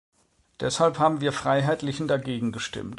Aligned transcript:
Deshalb 0.59 0.97
haben 0.97 1.21
wir 1.21 1.31
Freiheitlichen 1.31 2.07
dagegen 2.07 2.51
gestimmt. 2.51 2.89